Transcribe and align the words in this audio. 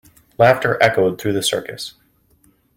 Laughter 0.39 0.81
echoed 0.81 1.21
through 1.21 1.31
the 1.33 1.43
circus. 1.43 1.93